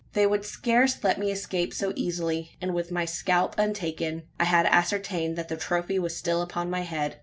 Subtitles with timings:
[0.13, 4.65] They would scarce let me escape so easily, and with my scalp untaken: I had
[4.65, 7.17] ascertained that the trophy was still upon my head.